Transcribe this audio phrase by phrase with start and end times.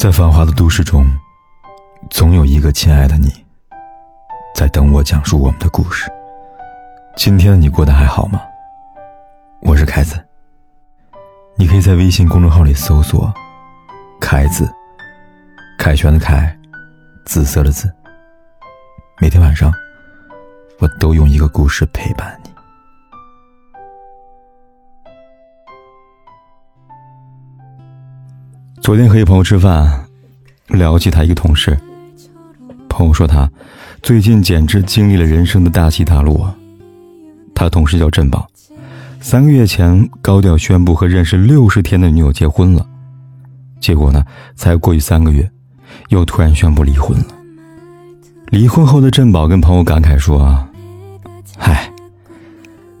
[0.00, 1.04] 在繁华的都市中，
[2.08, 3.30] 总有一个亲爱的你，
[4.54, 6.10] 在等我讲述我们的故事。
[7.18, 8.40] 今天的你过得还好吗？
[9.60, 10.18] 我是凯子。
[11.54, 13.30] 你可以在微信公众号里搜索
[14.18, 14.72] “凯子”，
[15.78, 16.58] 凯旋的凯，
[17.26, 17.92] 紫色的紫。
[19.20, 19.70] 每天晚上，
[20.78, 22.49] 我都用一个故事陪伴你。
[28.90, 30.04] 昨天和一朋友吃饭，
[30.66, 31.78] 聊起他一个同事。
[32.88, 33.48] 朋友说他
[34.02, 36.52] 最近简直经历了人生的大起大落。
[37.54, 38.50] 他同事叫振宝，
[39.20, 42.84] 三个月前高调宣布和认识六十天的女友结婚了，
[43.78, 44.24] 结果呢，
[44.56, 45.48] 才过去三个月，
[46.08, 47.26] 又突然宣布离婚了。
[48.46, 50.68] 离婚后的振宝跟朋友感慨说啊
[51.56, 51.88] ：“嗨，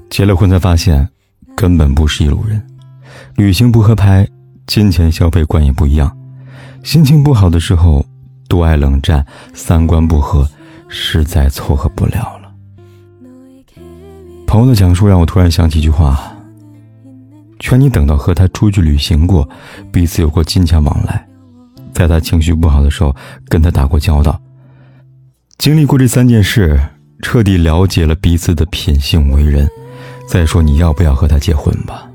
[0.08, 1.08] 结了婚才发现，
[1.56, 2.64] 根本不是一路人，
[3.34, 4.24] 旅行不合拍。”
[4.70, 6.16] 金钱消费观也不一样，
[6.84, 8.06] 心情不好的时候
[8.48, 10.48] 多爱冷战，三观不合，
[10.86, 12.52] 实在凑合不了了。
[14.46, 16.32] 朋友的讲述让我突然想起一句话：
[17.58, 19.48] 劝你等到和他出去旅行过，
[19.90, 21.26] 彼此有过金钱往来，
[21.92, 23.12] 在他情绪不好的时候
[23.48, 24.40] 跟他打过交道，
[25.58, 26.80] 经历过这三件事，
[27.22, 29.68] 彻底了解了彼此的品性为人，
[30.28, 32.08] 再说你要不要和他结婚吧。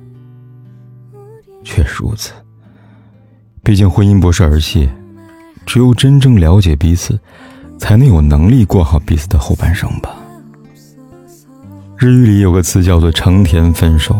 [1.65, 2.31] 确实如此。
[3.65, 4.87] 毕竟婚姻不是儿戏，
[5.65, 7.19] 只有真正了解彼此，
[7.79, 10.15] 才能有能力过好彼此的后半生吧。
[11.97, 14.15] 日语里有个词叫做“成田分手”，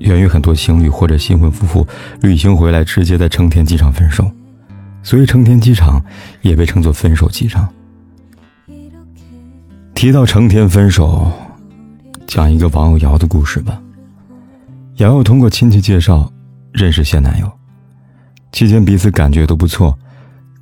[0.00, 1.86] 源于很多情侣或者新婚夫妇
[2.22, 4.32] 旅行回来直接在成田机场分手，
[5.02, 6.02] 所以成田机场
[6.40, 7.68] 也被称作分手机场。
[9.94, 11.30] 提到成田分手，
[12.26, 13.78] 讲一个网友瑶的故事吧。
[14.96, 16.32] 瑶瑶通过亲戚介绍
[16.72, 17.52] 认识现男友。
[18.52, 19.98] 期间彼此感觉都不错，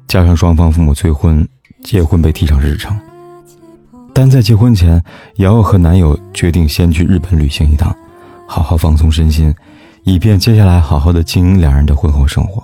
[0.06, 1.46] 加上双方父母催婚，
[1.82, 2.98] 结婚被提上日程。
[4.14, 5.02] 但在结婚前，
[5.36, 7.94] 瑶瑶和男友决定先去日本旅行一趟，
[8.46, 9.54] 好好放松身心，
[10.04, 12.62] 以便接下来好好的经营两人的婚后生活。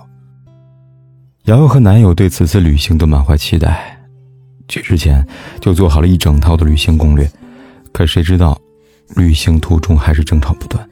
[1.45, 3.97] 瑶瑶和男友对此次旅行都满怀期待，
[4.67, 5.25] 去之前
[5.61, 7.29] 就做好了一整套的旅行攻略。
[7.93, 8.57] 可谁知道，
[9.15, 10.87] 旅行途中还是争吵不断。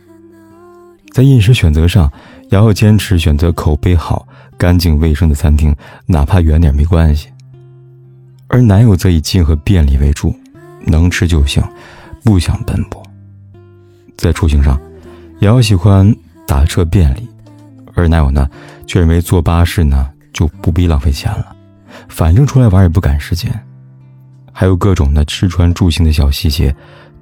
[1.14, 2.12] 在饮食选择上，
[2.50, 5.76] 瑶瑶坚持选择口碑好、干净卫生的餐厅，
[6.06, 7.28] 哪怕远点没关系。
[8.48, 10.34] 而男友则以近和便利为主，
[10.86, 11.64] 能吃就行，
[12.24, 13.02] 不想奔波。
[14.16, 14.80] 在出行上，
[15.40, 17.28] 瑶瑶喜欢打车便利，
[17.96, 18.48] 而男友呢，
[18.86, 21.56] 却认为坐巴士呢就不必浪费钱了，
[22.08, 23.52] 反正出来玩也不赶时间。
[24.52, 26.74] 还有各种的吃穿住行的小细节，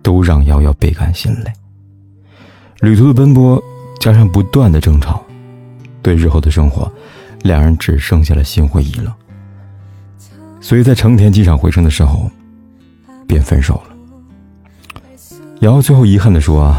[0.01, 1.51] 都让瑶瑶倍感心累。
[2.81, 3.63] 旅途的奔波。
[3.99, 5.23] 加上不断的争吵，
[6.01, 6.91] 对日后的生活，
[7.43, 9.13] 两人只剩下了心灰意冷。
[10.59, 12.29] 所以在成田机场回程的时候，
[13.27, 13.95] 便分手了。
[15.61, 16.75] 瑶瑶最后遗憾的说：“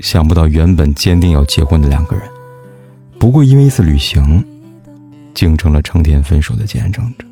[0.00, 2.28] 想不到原本坚定要结婚的两个人，
[3.18, 4.44] 不过因为一次旅行，
[5.34, 7.26] 竟成了成田分手的见证者。”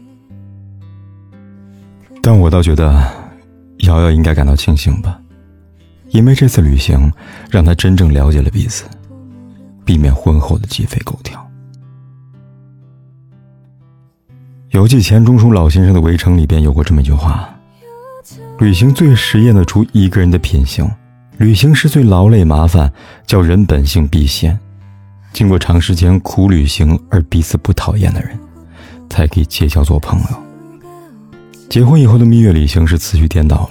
[2.23, 3.07] 但我倒觉得，
[3.81, 5.21] 瑶瑶应该感到庆幸吧。
[6.15, 7.13] 因为这次旅行，
[7.51, 8.85] 让他真正了解了彼此，
[9.85, 11.45] 避免婚后的鸡飞狗跳。
[14.71, 17.53] 游记钱钟书老先生的《围城》里边有过这么一句话
[18.61, 20.89] ：“旅行最实验得出一个人的品性，
[21.39, 22.93] 旅行是最劳累麻烦，
[23.27, 24.57] 叫人本性必现。
[25.33, 28.39] 经过长时间苦旅行而彼此不讨厌的人，
[29.11, 30.43] 才可以结交做朋友。
[31.69, 33.71] 结婚以后的蜜月旅行是次序颠倒了，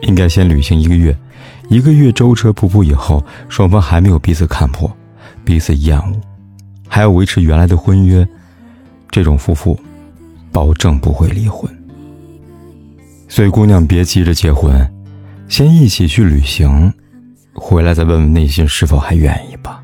[0.00, 1.14] 应该先旅行一个月。”
[1.68, 4.90] 一个月舟车仆仆以后，双方还没有彼此看破、
[5.44, 6.20] 彼此厌恶，
[6.88, 8.26] 还要维持原来的婚约，
[9.10, 9.78] 这种夫妇
[10.50, 11.70] 保证不会离婚。
[13.28, 14.90] 所以，姑娘别急着结婚，
[15.46, 16.90] 先一起去旅行，
[17.52, 19.82] 回来再问问内心是否还愿意吧。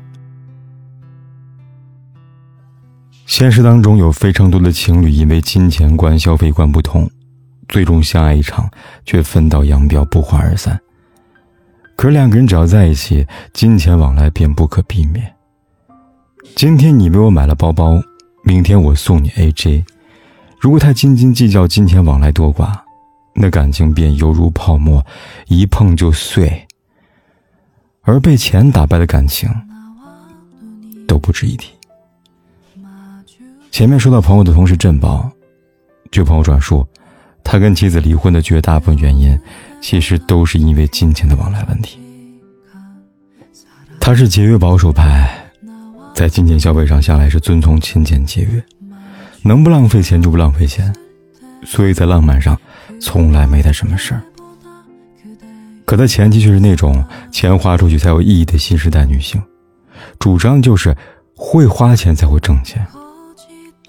[3.27, 7.07] 现实当中有非常多的情侣因为金钱观、消费观不同，
[7.67, 8.67] 最终相爱一场，
[9.05, 10.79] 却分道扬镳，不欢而散。
[11.95, 15.33] 可是两个人只要在一起，金钱往来便不可避免。
[16.55, 18.01] 今天你为我买了包包，
[18.43, 19.83] 明天我送你 AJ。
[20.59, 22.77] 如果太斤斤计较金钱往来多寡，
[23.33, 25.05] 那感情便犹如泡沫，
[25.47, 26.65] 一碰就碎。
[28.01, 29.49] 而被钱打败的感情，
[31.07, 31.71] 都不值一提。
[33.71, 35.29] 前面说到朋友的同事振宝，
[36.11, 36.87] 据朋友转述。
[37.47, 39.37] 他跟妻子离婚的绝大部分原因，
[39.85, 41.99] 其实都是因为金钱的往来问题。
[43.99, 45.29] 他是节约保守派，
[46.15, 48.63] 在金钱消费上向来是遵从勤俭节约，
[49.43, 50.91] 能不浪费钱就不浪费钱，
[51.63, 52.59] 所以在浪漫上
[52.99, 54.23] 从来没他什么事儿。
[55.85, 59.39] 可他前妻却是那种钱花出去才有意义的新时代女性，
[60.17, 60.97] 主张就是
[61.35, 62.83] 会花钱才会挣钱。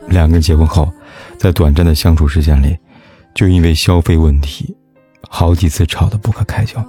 [0.09, 0.93] 两个人结婚后，
[1.39, 2.77] 在短暂的相处时间里，
[3.35, 4.77] 就因为消费问题，
[5.29, 6.85] 好几次吵得不可开交。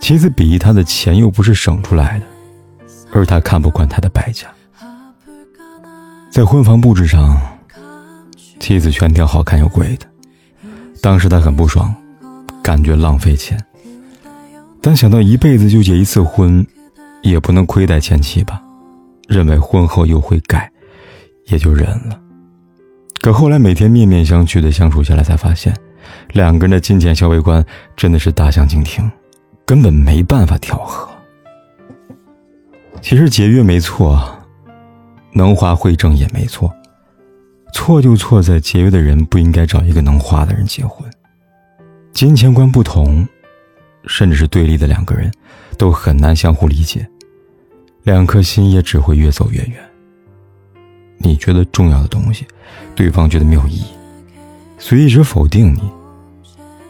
[0.00, 2.26] 妻子鄙夷他的钱又不是省出来的，
[3.12, 4.46] 而他看不惯他的败家。
[6.30, 7.40] 在婚房布置上，
[8.58, 10.06] 妻子全挑好看又贵的，
[11.00, 11.94] 当时他很不爽。
[12.62, 13.60] 感觉浪费钱，
[14.80, 16.64] 但想到一辈子就结一次婚，
[17.20, 18.62] 也不能亏待前妻吧，
[19.26, 20.70] 认为婚后又会改，
[21.46, 22.16] 也就忍了。
[23.20, 25.76] 可后来每天面面相觑的相处下来，才发现，
[26.32, 27.64] 两个人的金钱消费观
[27.96, 29.10] 真的是大相径庭，
[29.64, 31.08] 根本没办法调和。
[33.00, 34.38] 其实节约没错，
[35.32, 36.72] 能花会挣也没错，
[37.72, 41.10] 错就错在节约的人不应该找一个能花的人结婚。
[42.12, 43.26] 金钱观不同，
[44.06, 45.32] 甚至是对立的两个人，
[45.76, 47.08] 都很难相互理解，
[48.04, 49.76] 两颗心也只会越走越远。
[51.18, 52.46] 你觉得重要的东西，
[52.94, 53.86] 对方觉得没有意义，
[54.82, 55.80] 所以一直否定你；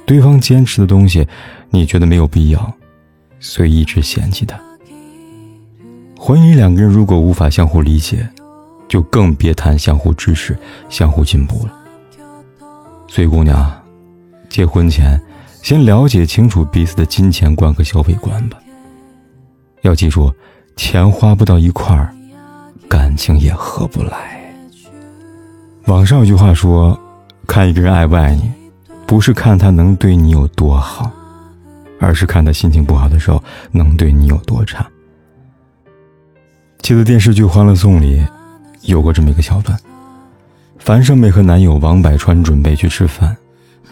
[0.06, 1.29] 对方坚持的东西，
[1.69, 2.73] 你觉得没有必要，
[3.39, 4.59] 所以一直嫌弃他。
[6.19, 8.27] 婚姻两个人如果无法相互理解，
[8.89, 10.56] 就更别谈相互支持、
[10.89, 11.73] 相互进步了。
[13.06, 13.71] 所以，姑娘。
[14.49, 15.21] 结婚前，
[15.62, 18.59] 先了解清楚彼此的金钱观和消费观吧。
[19.83, 20.33] 要记住，
[20.77, 22.15] 钱花不到一块儿，
[22.89, 24.41] 感情也合不来。
[25.87, 26.99] 网上有句话说
[27.53, 28.51] ：“看一个人爱不爱你，
[29.07, 31.11] 不是看他能对你有多好，
[32.01, 34.89] 而是看他心情不好的时候能对你有多差。”
[36.81, 38.27] 记得电视剧《欢乐颂》里
[38.85, 39.79] 有过这么一个桥段：
[40.79, 43.37] 樊胜美和男友王百川准备去吃饭。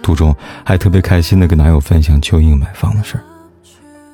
[0.02, 0.34] 途中
[0.64, 3.24] 还特别开心的跟男友分享邱莹买房的事儿。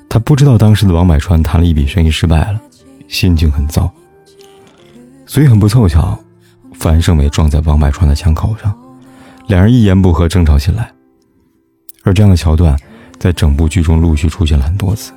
[0.08, 2.60] 她不知道当时的王百川谈了一笔生意失败了，
[3.06, 3.88] 心情很糟。
[5.24, 6.18] 所以很不凑巧，
[6.74, 8.76] 樊胜美撞在王百川的枪口上，
[9.46, 10.92] 两人一言不合争吵起来。
[12.04, 12.78] 而这样的桥段
[13.18, 15.12] 在整部剧中陆续出现了很多次。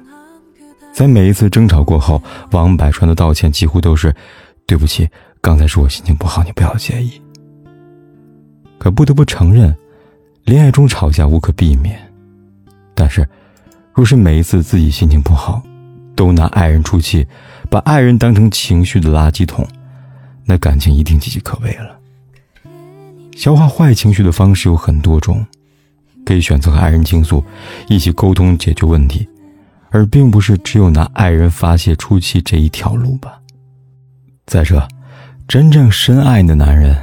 [0.92, 2.22] 在每一次争吵过后，
[2.52, 4.14] 王百川的道歉几乎都是
[4.66, 5.08] ：“对不起，
[5.40, 7.22] 刚才是我心情不好，你不要介意。”
[8.80, 9.76] 可不得不承认。
[10.46, 12.00] 恋爱中吵架无可避免，
[12.96, 13.28] 但是，
[13.94, 15.62] 若是每一次自己心情不好，
[16.16, 17.28] 都拿爱人出气，
[17.70, 19.68] 把爱人当成情绪的垃圾桶，
[20.46, 21.99] 那感情一定岌岌可危了。
[23.40, 25.46] 消化坏情绪的方式有很多种，
[26.26, 27.42] 可以选择和爱人倾诉，
[27.88, 29.26] 一起沟通解决问题，
[29.92, 33.40] 而并不是只有拿爱人发泄出气这一条路吧。
[34.46, 34.86] 再者，
[35.48, 36.94] 真正深爱你的男人。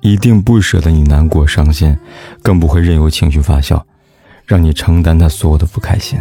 [0.00, 1.96] 一定不舍得你难过伤心，
[2.42, 3.80] 更不会任由情绪发酵，
[4.46, 6.20] 让你承担他所有的不开心。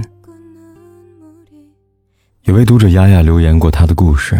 [2.44, 4.36] 有位读者丫丫留言过她的故事。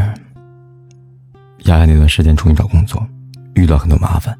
[1.64, 3.04] 丫丫那段时间重新找工作，
[3.56, 4.38] 遇到很多麻烦，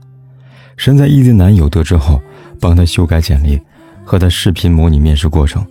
[0.80, 2.22] 身在异地男友得知后，
[2.58, 3.60] 帮他修改简历，
[4.06, 5.62] 和他视频模拟面试过程，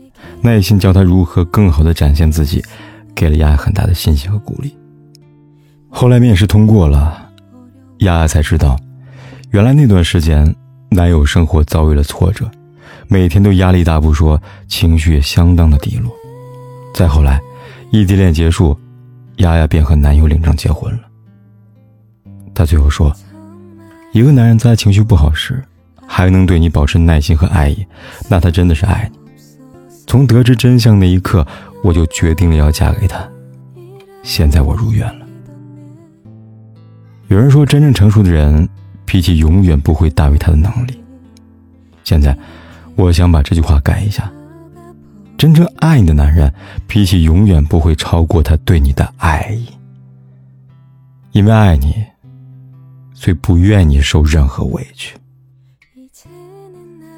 [0.43, 2.63] 耐心教他如何更好的展现自己，
[3.15, 4.77] 给了丫丫很大的信心和鼓励。
[5.89, 7.31] 后来面试通过了，
[8.01, 8.79] 丫丫才知道。
[9.51, 10.55] 原来那段时间，
[10.91, 12.45] 男友生活遭遇了挫折，
[13.09, 16.13] 每天都压力大不说，情绪也相当的低落。
[16.93, 17.41] 再后来，
[17.91, 18.79] 异地恋结束，
[19.37, 21.01] 丫丫便和男友领证结婚了。
[22.55, 23.11] 她最后说
[24.19, 25.63] ：“一个男人在情绪不好时，
[26.05, 27.87] 还能对你保持耐心和爱意，
[28.29, 29.19] 那他真的是爱你。”
[30.09, 31.47] 从得知真相那一刻，
[31.85, 33.25] 我就决定了要嫁给他。
[34.25, 35.27] 现在我如愿了。
[37.29, 38.69] 有人说，真正成熟的人。
[39.05, 41.03] 脾气永远不会大于他的能力。
[42.05, 42.37] 现在，
[42.95, 44.31] 我想把这句话改一下：
[45.39, 46.53] 真正爱你的男人，
[46.87, 49.67] 脾气永远不会超过他对你的爱意。
[51.33, 52.05] 因为爱你，
[53.21, 55.17] 最不愿你受任何委屈。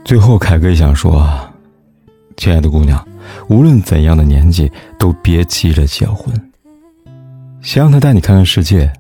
[0.03, 1.29] 最后，凯哥也想说：
[2.39, 3.07] 亲爱的姑娘，
[3.49, 6.35] 无论怎样的年纪，都别急着结婚。
[7.61, 8.91] 先让他带你看看世界，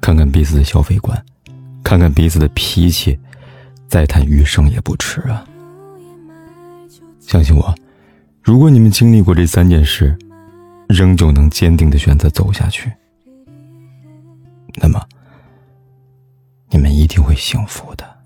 [0.00, 1.24] 看看彼此的消费观。
[1.84, 3.18] 看看彼此的脾气，
[3.86, 5.44] 再谈余生也不迟啊！
[7.20, 7.74] 相信我，
[8.42, 10.16] 如果你们经历过这三件事，
[10.88, 12.90] 仍旧能坚定的选择走下去，
[14.76, 15.00] 那么
[16.70, 18.20] 你们一定会幸福的。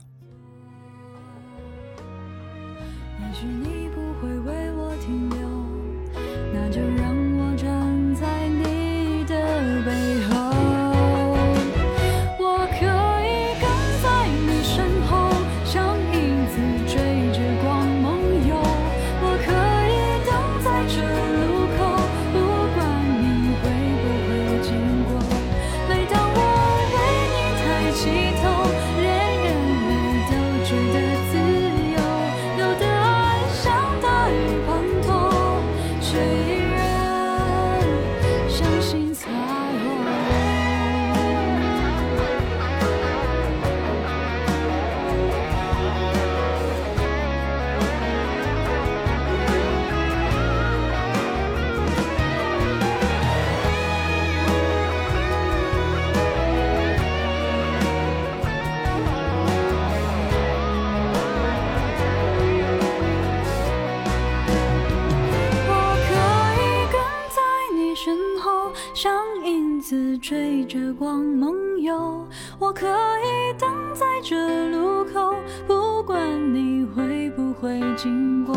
[70.24, 71.52] 追着光梦
[71.82, 72.26] 游。
[72.58, 75.34] 我可以等在这路口，
[75.66, 76.18] 不管
[76.54, 78.56] 你会不会经过。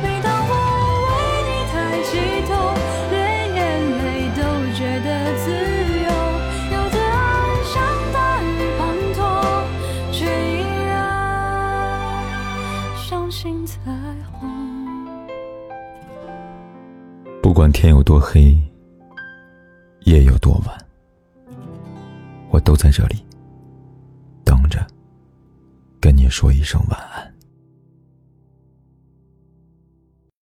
[0.00, 0.54] 每当我
[1.08, 1.10] 为
[1.48, 2.10] 你抬起
[2.46, 2.54] 头，
[3.10, 3.18] 连
[3.52, 3.60] 眼
[3.98, 4.40] 泪都
[4.78, 5.50] 觉得自
[6.04, 6.06] 由。
[6.70, 7.20] 有的爱
[7.64, 7.74] 像
[8.12, 8.46] 大雨
[8.78, 8.80] 滂
[9.12, 9.20] 沱，
[10.12, 10.94] 却依然
[12.96, 13.90] 相信彩
[14.30, 14.48] 虹。
[17.42, 18.56] 不管天有多黑，
[20.04, 20.81] 夜有多晚，
[22.52, 23.24] 我都在这里
[24.44, 24.86] 等着，
[25.98, 27.31] 跟你说一声晚安。